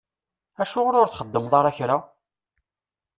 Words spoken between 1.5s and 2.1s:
ara kra?